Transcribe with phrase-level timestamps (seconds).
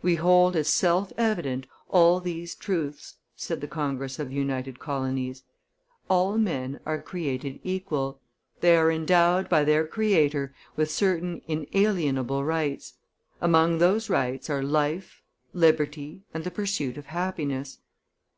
[0.00, 5.42] "We hold as self evident all these truths," said the Congress of united colonies:
[6.08, 8.18] "All men are created equal,
[8.60, 12.94] they are endowed by their Creator with certain inalienable rights;
[13.42, 15.20] among those rights are life,
[15.52, 17.76] liberty, and the pursuit of happiness.